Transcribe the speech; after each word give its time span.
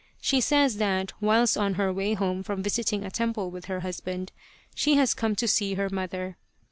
She 0.19 0.41
says 0.41 0.77
that, 0.77 1.13
whilst 1.21 1.55
on 1.59 1.75
her 1.75 1.93
way 1.93 2.15
home 2.15 2.41
from 2.41 2.63
visiting 2.63 3.03
a 3.05 3.11
temple 3.11 3.51
with 3.51 3.65
her 3.65 3.81
husband, 3.81 4.31
she 4.73 4.95
has 4.95 5.13
come 5.13 5.35
to 5.35 5.47
see 5.47 5.75
her 5.75 5.91
mother. 5.91 6.37